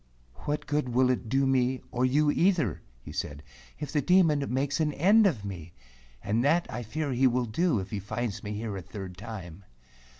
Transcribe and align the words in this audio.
"What 0.45 0.65
good 0.65 0.89
will 0.89 1.11
it 1.11 1.29
do 1.29 1.45
me, 1.45 1.79
or 1.91 2.05
you 2.05 2.31
either," 2.31 2.81
he 3.03 3.11
said, 3.11 3.43
"if 3.77 3.91
the 3.91 4.01
Demon 4.01 4.43
makes 4.51 4.79
an 4.79 4.93
end 4.93 5.27
of 5.27 5.45
me? 5.45 5.73
And 6.23 6.43
that 6.43 6.65
I 6.71 6.81
fear 6.81 7.11
he 7.11 7.27
will 7.27 7.45
do, 7.45 7.77
if 7.79 7.91
he 7.91 7.99
finds 7.99 8.41
me 8.41 8.53
here 8.53 8.75
a 8.75 8.81
third 8.81 9.15
time." 9.15 9.63